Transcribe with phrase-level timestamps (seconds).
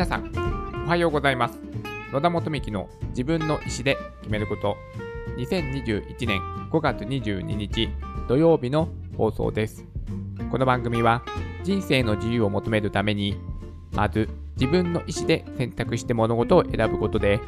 [0.00, 0.32] 皆さん、
[0.86, 1.58] おはようございます。
[2.10, 4.78] 野田元美の自分の意思で決めること、
[5.36, 6.40] 2021年
[6.70, 7.90] 5月22日
[8.26, 9.84] 土曜日の放送です。
[10.50, 11.22] この番組は
[11.64, 13.36] 人生の自由を求めるために、
[13.92, 17.38] まず自分の意思で選択して物事を選ぶことで、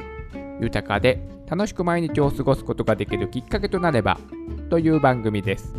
[0.61, 4.19] 豊かで楽しく毎日を過ごすことができるきっかけとなれば
[4.69, 5.73] という番組です。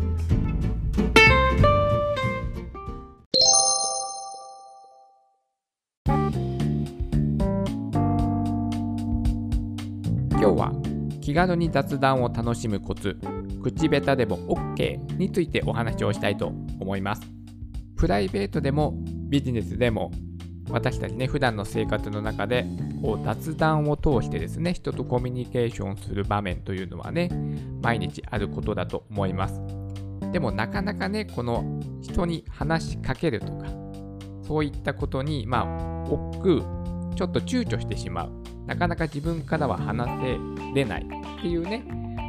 [11.35, 13.17] 軽に雑談を楽しむコツ
[13.61, 16.47] 口下手でも OK についてお話をしたいと
[16.79, 17.21] 思います。
[17.95, 18.93] プライベートでも
[19.29, 20.11] ビジネスでも
[20.69, 22.65] 私たちね普段の生活の中で
[23.01, 27.29] こう雑談を通してですね人とコミュニケーションする場面というのはね
[27.81, 29.61] 毎日あることだと思います。
[30.31, 33.67] でもなかなかねこの人に話しかけるとか
[34.43, 38.44] そういったことにまあ億劫ちょっと躊躇してしまう。
[38.65, 40.37] なかなか自分からは話せ
[40.73, 41.83] れないっていうね、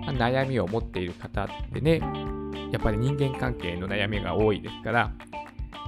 [0.06, 2.01] 悩みを持っている方ってね、
[2.73, 5.12] やっぱり人間関係の悩みが多いですから、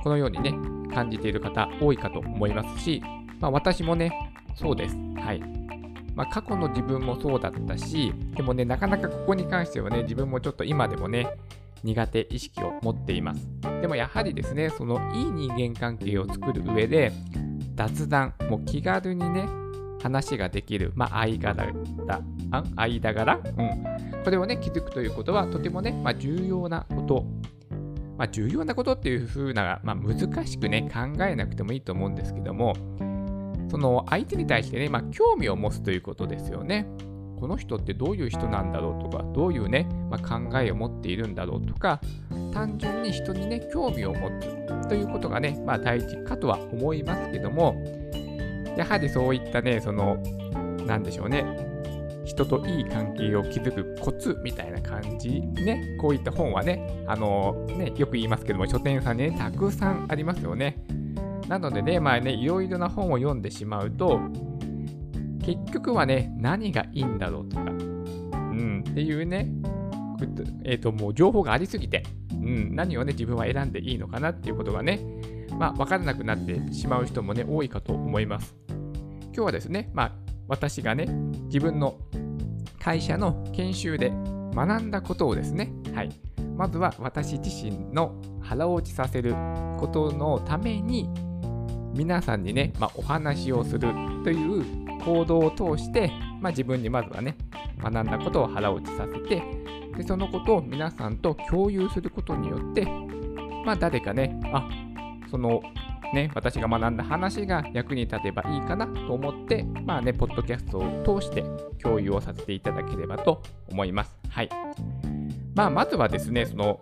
[0.03, 0.55] このようにね、
[0.95, 3.03] 感じている方多いかと思いますし、
[3.41, 4.97] まあ、私もね、そうです。
[5.21, 5.41] はい。
[6.15, 11.29] まあ、過去の自分もそうだったし、でもね、なかなかここに関してはね、自分もちょっと今でもね、
[11.85, 13.47] 苦手意識を持っています。
[13.81, 17.13] でもやはりですね、そのいい人間関係を作る上で、
[17.77, 19.47] 雑談、もう気軽にね、
[20.01, 21.73] 話ができる、まあ、間柄
[22.07, 22.23] だ、
[22.77, 27.25] 間柄、うん、これをね、気づくということは、とてもね、まあ、重要なこと。
[28.17, 32.75] まあ、重要なことっていう風な、まあ、難しくね、考えなくてもいいと思うんですけども、
[33.71, 36.89] その相手に対してね、まあ、興味を持つということですよね。
[37.39, 42.01] この人ってどういう人なんだろうとか、どういうね、まあ、考えを持っているんだろうとか、
[42.53, 47.77] 単純に人にね、興味を持つということがね、まあ、大事かとは思いますけども、
[48.79, 50.23] やはりそういったね、その、
[50.86, 51.45] なんでしょうね、
[52.25, 60.85] 人といい関係を築くコツみたいな感じね、こういった本はね、あのね、よく言いますけども、書店さんにね、たくさんありますよね。
[61.48, 64.20] なのでね、まあね、いろいろな本を読んでしまうと、
[65.45, 69.51] 結局はね、何がいいんだろうとか、うん、っていうね、
[70.64, 75.01] えっ、と、もう情報がありすぎて、うん、何をね、自分は選んでいいのかなっていうことがね、
[75.58, 78.67] まあ、分からなくなってしまう人もね、多いかと思います。
[79.39, 80.13] 今日はですね、まあ、
[80.49, 81.07] 私がね、
[81.45, 81.97] 自分の
[82.81, 84.11] 会社の研修で
[84.53, 86.11] 学んだことをですね、はい、
[86.57, 89.35] まずは私自身の腹落ちさせる
[89.79, 91.09] ことのために、
[91.95, 93.93] 皆さんにね、まあ、お話をする
[94.25, 94.65] という
[95.05, 96.11] 行動を通して、
[96.41, 97.37] まあ、自分にまずはね、
[97.81, 99.41] 学んだことを腹落ちさせて、
[99.97, 102.85] でそのことを皆さんと共有することによって、
[103.65, 104.69] まあ、誰かね、あ
[105.31, 105.63] その
[106.13, 111.45] ね、私が学んだ話が役に立てばいいかなと思って、まあね、ポッドキャストを通して
[111.83, 114.17] 共有をさせていただければと思います。
[114.30, 114.48] はい。
[115.55, 116.80] まあ、まずはですね、その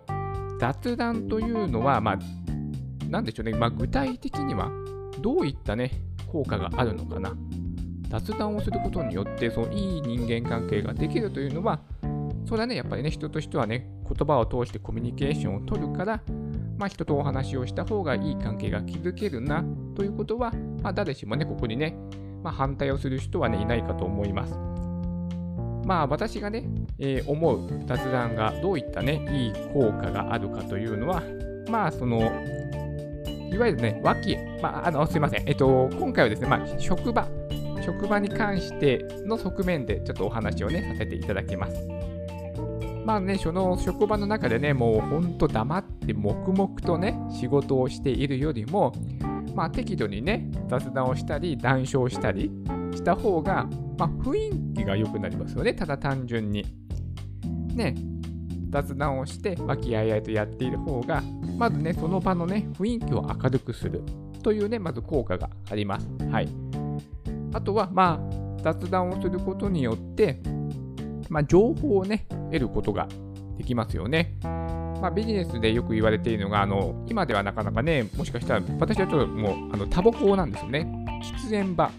[0.59, 2.19] 雑談というのは、まあ、
[3.09, 4.71] なんでしょうね、まあ、具体的には
[5.21, 5.91] どういったね、
[6.31, 7.35] 効果があるのかな。
[8.09, 11.81] 雑談をすることによって、そのいい人間関係ができるというのは、
[12.47, 16.21] そうだね、やっぱりね、人としてはね、言葉を通してコミュニケーションを取るから、
[16.77, 19.63] まあ、人とお話をした方がいい関係が築けるな
[19.95, 20.51] ということは、
[20.81, 21.95] まあ、誰しもね、ここにね、
[22.43, 24.53] まあ、反対をする人はね、いないかと思います。
[25.85, 26.65] まあ、私がね、
[26.99, 31.23] えー、思う雑談がどういったね、いい効果があるかというのは、
[31.69, 32.19] まあ、その、
[33.51, 35.43] いわゆるね、脇、まあ、あの、すいません。
[35.47, 37.27] えっと、今回はですね、まあ、職場、
[37.83, 41.75] 職場に関しての側面でちょっとお話をね、させていただきます。
[43.07, 48.91] まあね、その職場の中でね、もうほんと黙って黙々とね、仕事をしているよりも、
[49.55, 52.51] まあ適度にね、雑談をしたり、談笑したり
[52.91, 53.65] した方が、
[53.97, 54.35] まあ雰
[54.73, 56.65] 囲気が良くなりますよね、ただ単純に。
[57.75, 57.95] ね、
[58.71, 61.23] 雑談をして和気あいあいとやっている方が、
[61.57, 64.03] まずね、その場のね、雰囲気を明るくする
[64.43, 66.09] というね、まず効果があります。
[66.29, 66.49] はい。
[67.53, 70.41] あとは、まあ、雑談をすることによって、
[71.29, 73.07] まあ、情報をね、得ることが
[73.57, 74.37] できますよね。
[74.43, 80.87] まあ、ビジネスでよく言われているのが、あの今ではなかなかね、もしかしたら私はちょっともうあのタバコなんですよね。
[81.21, 81.91] 喫煙場、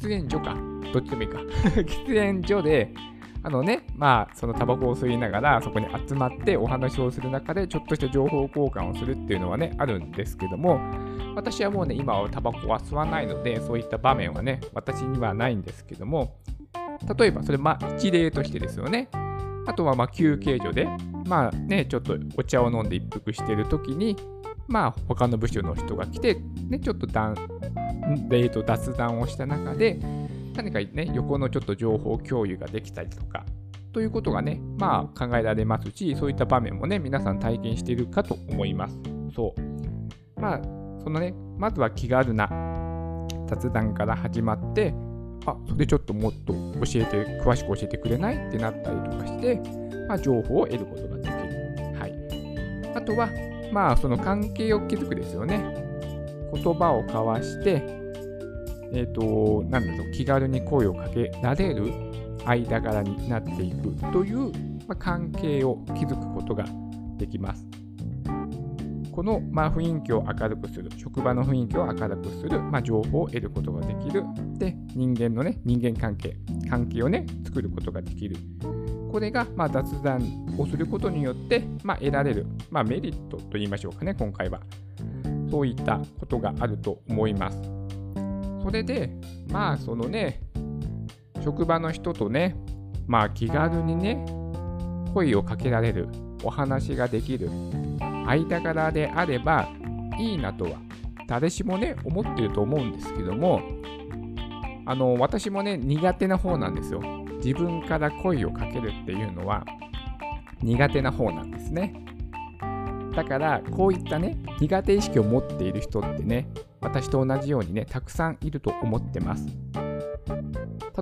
[0.00, 0.56] 喫煙所か、
[0.92, 1.38] どっちでもいいか。
[1.82, 2.94] 喫煙所で、
[3.42, 10.80] あのね、まあ、そのタバコを吸いながら、そこに集まってお話をする中で、ちょっとした情報交換をするっていうのはね、あるんですけども、
[11.36, 16.34] 私はもうね、今はタバコは吸わないので、そういった場面はね、私にはないんですけども、
[17.18, 19.08] 例えば、それ、まあ、一例としてですよね。
[19.66, 20.88] あとは、まあ、休憩所で、
[21.26, 24.16] まあね、ちょっとお茶を飲んで一服しているときに、
[24.66, 26.36] まあ、他の部署の人が来て、
[26.68, 27.34] ね、ちょっと談、
[28.30, 29.98] えー、と雑談をした中で、
[30.54, 33.44] 何かね、横のちょっと情報共有ができたりとか、
[33.92, 38.98] ということがね、まあ考えられますし、そういった場面もね、皆さん体験しているかと思います。
[39.34, 40.40] そう。
[40.40, 40.60] まあ、
[41.02, 42.48] そのね、まずは気軽な
[43.46, 44.94] 雑談から始まって、
[45.50, 48.36] あ、それちょっともっと教えて、詳しく教えてくれない？
[48.36, 49.60] ってなったりとかして、
[50.08, 51.32] まあ、情報を得ることができる。
[51.98, 52.96] はい。
[52.96, 53.28] あとは、
[53.72, 55.58] まあ、その関係を築くですよね。
[56.52, 57.82] 言葉を交わして、
[58.92, 61.92] えっ、ー、と、なんだろう、気軽に声をかけられる
[62.46, 64.50] 間柄になっていくという、
[64.86, 66.64] まあ、関係を築くことが
[67.18, 67.66] できます。
[69.18, 74.22] この、まあ、雰囲気を明るくする、職場の雰囲気を明るくする、まあ、情報を得ることができる。
[74.58, 76.36] で、人間のね、人間関係、
[76.70, 78.36] 関係をね、作ることができる。
[79.10, 80.22] これが、まあ、雑談
[80.56, 84.60] をすることによって、まあ、得られる、まあ、メリットと言いましょうかね、今回は。
[85.50, 87.60] そういったことがあると思います。
[88.62, 89.10] それで、
[89.50, 90.42] まあ、そのね、
[91.42, 92.54] 職場の人とね、
[93.08, 94.24] まあ、気軽にね、
[95.12, 96.06] 声をかけられる、
[96.44, 97.50] お話ができる、
[98.28, 99.68] 間柄であれば
[100.18, 100.72] いいなとは、
[101.26, 103.62] 誰しもね、思ってると思うんですけども、
[104.86, 107.02] あの、私もね、苦手な方なんですよ。
[107.38, 109.64] 自分から声をかけるっていうのは
[110.62, 112.04] 苦手な方なんですね。
[113.14, 116.48] だからこういったね苦手意識を持っている人ってね
[116.80, 119.46] 私と同じようにねたくさんいると思ってます。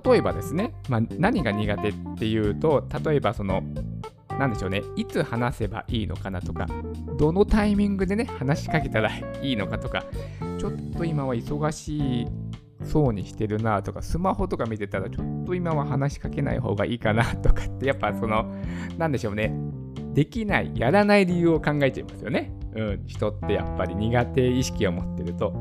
[0.04, 3.62] 例えばですね、まあ、何が苦手っていうと例えばその
[4.38, 6.66] 何でしょうねいつ話せばいいのかなとか
[7.18, 10.04] どのタイミングでね話しかけたらいいのかとか
[10.58, 12.26] ちょっと今は忙しい
[12.84, 18.46] そうにしてるなとか、スマホとか見てたら、ちょっと今は話しかけない方がいいかなとかって、やっぱその、
[18.96, 19.52] なんでしょうね、
[20.14, 22.52] できない、やらない理由を考えちゃいますよね。
[22.74, 25.52] うん、人ってやっぱり苦手意識を持ってると。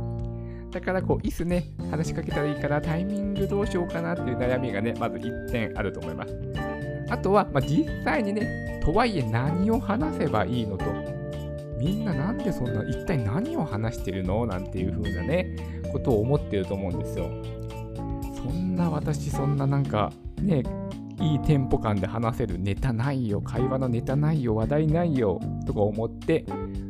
[0.72, 6.75] だからこう、いつね、話しかけたらいいから、タイミングどうしようかなっていう悩みがね、まず1点あると思います。
[7.16, 10.84] あとは、まあ、実際にね、とはいえ何を話せばいいのと、
[11.80, 14.46] みんななんでそんな、一体何を話してるの？
[14.46, 15.56] なんていう風なね、
[15.94, 17.32] ことを思ってると思うんですよ。
[18.36, 20.64] そんな私、そんななんか、ね、
[21.22, 26.46] いいテンポ感で話せるネタないよ、会話のネタないよ、話題ないよ、とか思って、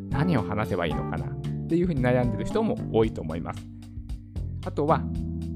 [0.10, 1.28] 何を話せばいいのかな？
[1.28, 3.64] っていう風に悩んでる人も多いと思います。
[4.66, 5.04] あとは、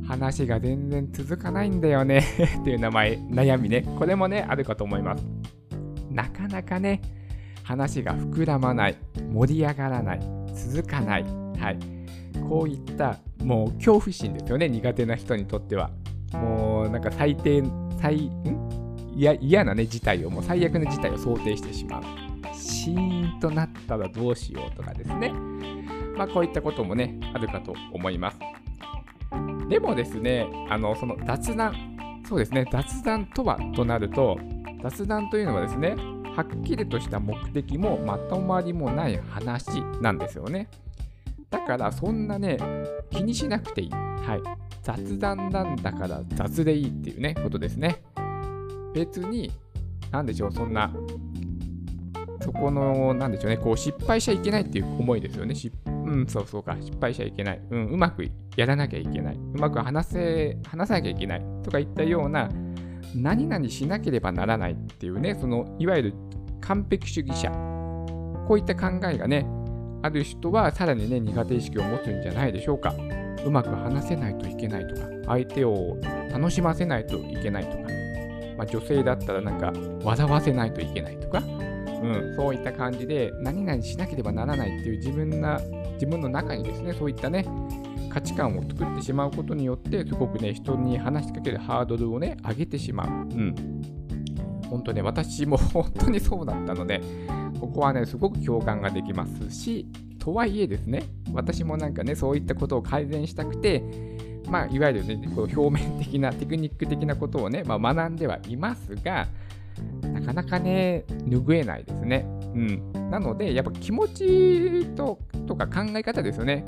[0.09, 2.23] 話が全然続かないんだよね
[2.61, 3.85] っていう名前、悩みね。
[3.97, 5.23] これもね、あるかと思います。
[6.09, 6.99] なかなかね、
[7.63, 8.97] 話が膨らまない、
[9.31, 10.19] 盛り上がらない、
[10.55, 11.23] 続かない、
[11.59, 11.77] はい、
[12.49, 15.91] こういったもう恐怖心ですよね、苦手な人にとっては。
[16.33, 17.61] もうなんか最低、
[18.01, 19.11] 最、ん？
[19.15, 22.03] いや嫌なね、事態を、もう最悪な事態を想定してしまう。
[22.55, 25.31] シーンとなったらどうしようとかですね。
[26.17, 28.39] まあこういったこともね、あるかと思います。
[29.69, 34.37] でもですね、あの、その雑談、そうですね、雑談とはとなると、
[34.81, 35.95] 雑談というのはですね、
[36.35, 40.67] はっきりとした目的もまとまりもない話なんですよね。
[41.49, 42.57] だからそんなね、
[43.11, 43.89] 気にしなくていい。
[43.91, 44.59] はい。
[44.81, 48.01] 雑談なんだから雑でいいっていうね、ことですね。
[48.93, 49.51] 別に、
[50.11, 50.91] なんでしょう、そんな、
[52.41, 55.53] そこの、なんでしょうね、こう失敗しちゃいけないっていう思いですよね。
[56.09, 57.61] うん、そうそうか、失敗しちゃいけない。
[57.69, 59.35] うん、うまくやらなきゃいけない。
[59.35, 61.43] うまく話せ、話さなきゃいけない。
[61.63, 62.49] とかいったような、
[63.15, 66.13] 何々しなければならないっていうね、そのいわゆる
[66.61, 67.49] 完璧主義者、
[68.47, 69.45] こういった考えがね、
[70.01, 72.95] ある人はさらにね、苦手意識を持つんじゃないでしょうか。
[73.45, 75.97] うまく話せないといけないとか、相手を
[76.31, 77.77] 楽しませないといけないとか、
[78.57, 79.71] まあ、女性だったらなんか
[80.03, 85.59] 笑わせないといけないとか、うん、そういった感じで何々しなければならないっていう自分な
[85.99, 87.45] 自分の中にですね、そういったね、
[88.09, 93.07] 価値観を作ってしまうことによって、すごくね、人に話しかけるハードルをね、上げてしまう。
[93.07, 93.55] うん。
[94.69, 97.01] 本当ね、私も 本当にそうだったので、
[97.59, 99.85] ここはね、すごく共感ができますし、
[100.19, 101.03] とはいえですね、
[101.33, 103.83] 私もなんかね、そういったことを改善したくて、
[104.49, 109.27] まあ、いわゆるね、こう表面的なテクニック的なことをね、まあ、学んではいますが、
[110.01, 112.25] なかなかね、拭えないですね。
[112.53, 113.11] うん。
[113.11, 116.63] なので、やっぱ気持ちととか考え方ですよね。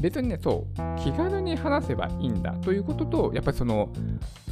[0.00, 3.90] 別にね、そう、気軽に話せばいいんだということと、やっぱりその、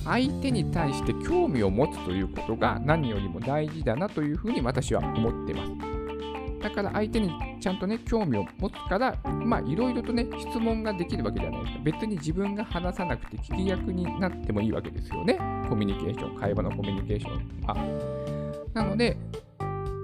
[0.04, 5.72] 相手に対して興味を持つということが何よりも大事だなというふうに私は思ってます。
[6.62, 11.80] だから相手にちゃんとね、興味を持つから、まあいろいろとね、質問ができるわけじゃないですか。
[11.84, 15.38] 別に自分が話さなくて聞き役になってもいいわけですよね。
[15.70, 17.74] コミュニケーション、会話のコミュニケーションは。
[18.74, 19.16] なので、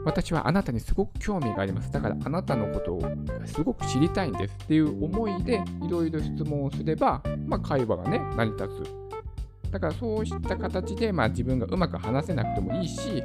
[0.05, 1.91] 私はあなたにすごく興味があります。
[1.91, 3.03] だからあなたのことを
[3.47, 9.71] すごく知りたいんですっていう思いでいろいろ質問をすれば、まあ、会話がね、成り立つ。
[9.71, 13.25] だからそうした形で、まあ、自分がうまく話せなくてもいいし、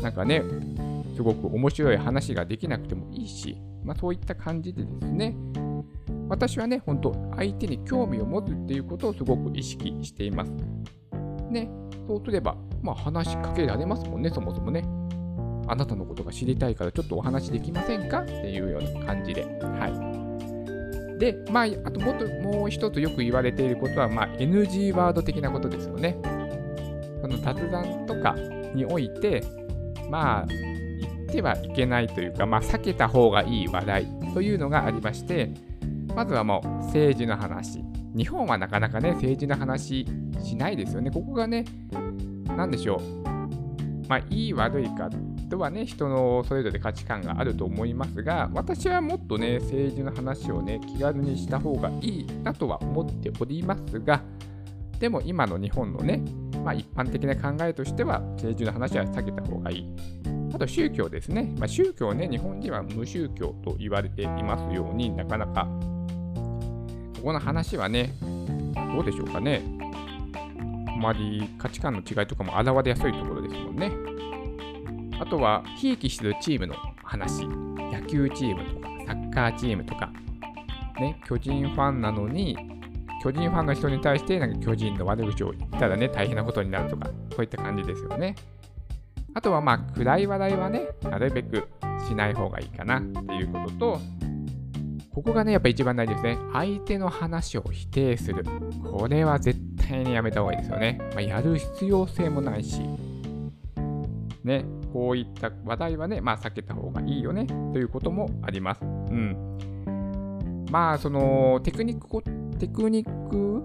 [0.00, 0.42] なんかね、
[1.16, 5.34] すごく面白い話ができなくてもいいし、まあ、そういった感じでですね、
[6.28, 10.52] 私はね、本当相手に興味を持つっていうことをすごく意識しています。
[11.50, 11.68] ね、
[12.06, 14.84] そうすれば、まあ、話しかけられますもんね、そもそもね。
[15.66, 19.44] あなたのことが知りたいからちょっとお話できませんかっていうような感じで。
[19.44, 21.18] はい。
[21.18, 26.18] で、まあ、あともっともう一つよく言われていることは、まあ、NG ワード的なことですよね。
[27.20, 28.34] その雑談とか
[28.74, 29.44] において、
[30.10, 35.50] まあ、言ってはいけないというか、まあ、避けた方がいい話題というのがありまして、
[36.14, 37.84] まずはもう政治の話。
[38.14, 40.04] 日本はなかなかね、政治の話
[40.42, 41.10] しないですよね。
[41.10, 41.64] ここがね、
[42.56, 44.08] 何でしょう。
[44.08, 45.08] まあ、いい悪いか
[45.52, 54.22] とはね、人のそれぞれ価値観があると思いますが、私はもっとね、政治の話をね、気軽にした方がいいなとは思っておりますが、
[54.98, 56.24] でも今の日本のね、
[56.64, 59.86] まあ、一般的な考えとしては、政治の話は避けた方がいい。
[60.54, 61.54] あと宗教ですね。
[61.58, 65.68] まあ、宗教ね、日本人は無宗教と言われていますようになかなか、
[67.16, 68.14] ここの話はね、
[68.94, 69.60] どうでしょうかね。
[70.88, 74.11] あまり価値観の違いとかも現れやすいところですもんね。
[75.32, 80.12] あとは、ひいきするチームの話、野球チームとか、サッカーチームとか、
[81.00, 82.54] ね、巨人ファンなのに、
[83.22, 88.34] 巨人ファンの人に対してなんか巨人の悪口を言ったらね、大変なことになるとか、そういった感じですよね。
[89.32, 91.66] あとはまあ、暗い話題はね、なるべく
[92.06, 94.00] しない方がいいかなっていうことと、
[95.14, 96.36] ここがね、やっぱ一番大事ですね。
[96.52, 98.44] 相手の話を否定する。
[98.84, 99.58] これは絶
[99.88, 100.98] 対にやめた方がいいですよね。
[101.14, 102.82] まあ、やる必要性もないし、
[104.44, 108.82] ね、こういった話題はね、まあ避けた方がいいよねということもあります。
[108.82, 109.52] うん。
[110.70, 112.22] まあ、そのテクニック、
[112.58, 113.62] テクニック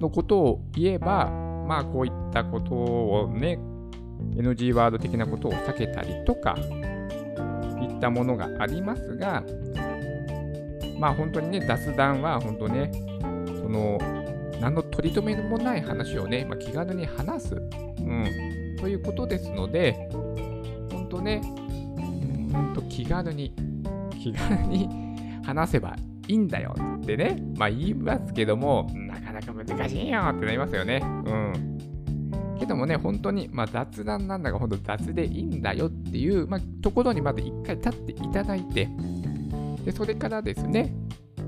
[0.00, 1.30] のことを言えば、
[1.66, 3.58] まあこういったことをね、
[4.36, 6.56] NG ワード的なことを避けたりとか、
[7.80, 9.42] いったものがありますが、
[10.98, 12.90] まあ本当にね、雑談は本当ね、
[13.60, 13.98] その、
[14.60, 17.54] 何の取り留めもない話をね、まあ、気軽に話す。
[17.54, 17.58] う
[18.02, 18.76] ん。
[18.78, 20.08] ということですので、
[21.14, 23.54] 本当ね、うんと気軽に、
[24.20, 24.88] 気軽に
[25.44, 25.94] 話せば
[26.26, 31.00] いいんだよってね、まあ言いますけども、なかなか難しいよってなりますよね。
[31.04, 31.78] うん。
[32.58, 38.88] けどもね、本当に、まあ、雑談なんだが、本当雑でいいんだよっていう、まあ、ところにまず一回立っていただいて、
[39.84, 40.94] で、それからですね、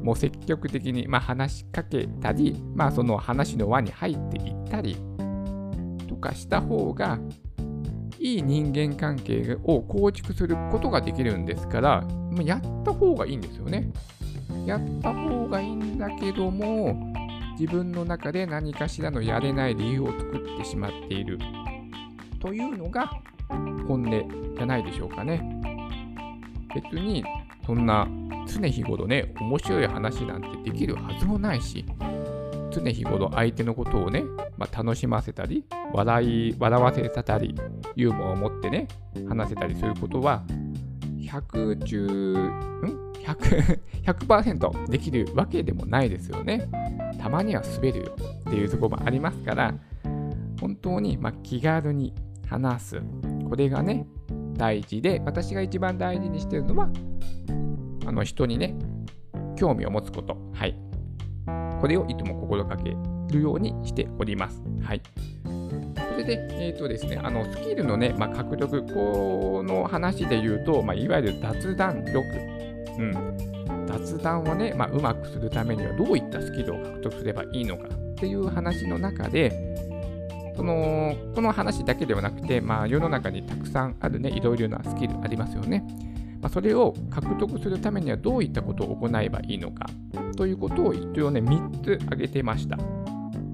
[0.03, 4.97] もう積極的に、まあ、話しかけたり、まあ、その話の輪に入っていったり、
[6.09, 7.19] とかした方が
[8.27, 12.05] いい人間関係を構築することができるんですから、
[12.43, 13.89] やった方がいいんですよね。
[14.67, 17.13] やった方がいいんだけども、
[17.57, 21.39] 自分の中で何かしらのやれない理由を作ってしまっている
[22.41, 23.13] というのが
[23.87, 24.11] 本音
[24.57, 25.41] じゃないでしょうかね。
[26.75, 27.25] 別に
[27.65, 28.09] そんな
[28.49, 31.85] 常日頃ね、面白い話なんてできるはずもないし、
[32.77, 34.25] 常日頃相手のことをね、
[34.59, 37.55] まあ、楽しませたり、笑い、笑わせたり、
[37.95, 38.89] ユーモアを持ってね、
[39.29, 40.45] 話せたりすることは、
[41.21, 46.69] 100中、ん ?100、100%できるわけでもないですよね。
[47.19, 49.75] たまには滑るよっていうところもありますから、
[50.61, 52.15] 本当にま気軽に
[52.47, 53.03] 話す。
[53.49, 54.07] これがね、
[54.55, 56.91] 大事で、私が一番大事にしてるのは、
[58.07, 58.75] あの人にね、
[59.57, 60.37] 興味を持つこと。
[60.53, 60.86] はい。
[61.81, 62.97] これをいつも心がけ
[63.31, 64.63] るようにしております。
[64.83, 65.03] はい。
[65.45, 72.21] それで、えっ、ー、とですね、あの、スキルのね、まあ、獲得、この話で言うと、まあ、いわゆる雑談力。
[72.99, 73.87] うん。
[73.87, 79.77] 雑談をね、まあ、うまくするためにはどういったスキルを獲得すればいいのかっていう話の中で、
[80.57, 85.85] その、この話だけではなくて、まあ、世の中にたくさんあるね、いろいろなスキルありますよね。
[86.41, 89.87] まあ、それを獲得するためにはどういったことを行えばいいのか
[90.37, 92.79] ということを一応ね、3つ挙げてました。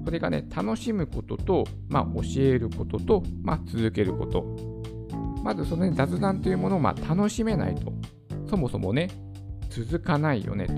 [0.05, 4.73] それがね、楽しむことと、まあ、教えることと、まあ、続けること。
[5.43, 7.91] まずその、ね、雑談というものをまあ楽しめないと、
[8.49, 9.09] そもそもね、
[9.69, 10.73] 続かないよねと。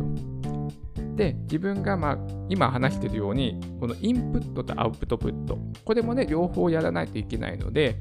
[1.16, 2.18] で、自分がまあ
[2.50, 7.96] 今話しているように、このインプットとアウトプット、これもね、両方やらないといけないので、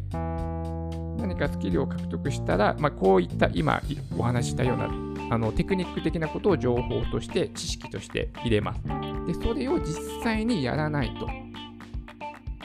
[1.27, 3.81] 何かスキルを獲得したら、まあ、こういった今
[4.19, 4.91] お話ししたような
[5.31, 8.83] あのテクニック的なことを情報として知識として入れます。
[9.27, 11.27] で、それを実際にやらないと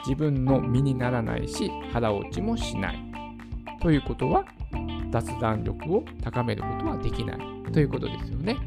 [0.05, 2.99] 自分の身にならないし腹落ちもしない。
[3.81, 4.43] ということは
[5.09, 7.37] 雑談力を高めることはできない
[7.71, 8.57] ということですよね。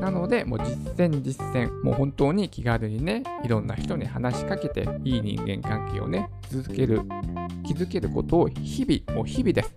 [0.00, 7.00] なので、もう実践実践、もう本当に気軽にね、いろんな人に話しかけて、いい人間関係をね、続ける、
[7.66, 9.74] 築けることを日々、もう日々です。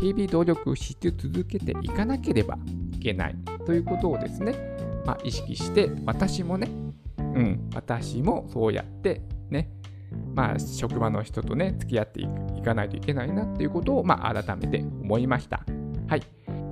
[0.00, 2.58] 日々努力し続けていかなければ
[2.92, 4.54] いけないということをですね、
[5.06, 6.68] まあ、意識して、私もね、
[7.18, 9.70] うん、私もそうやってね、
[10.34, 15.64] まあ、職場の人とね、付き合っていかないといけないなっていうことを、まあ、改めて思いました。
[16.08, 16.22] はい。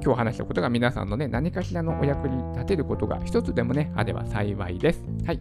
[0.04, 5.00] 今日話したことが皆さんのね、何かしらのお役に立てることが一つでもね、あれば幸いです。
[5.24, 5.40] はい。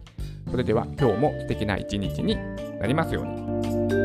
[0.50, 2.36] それでは今日も素敵な一日に
[2.80, 4.03] なりますように。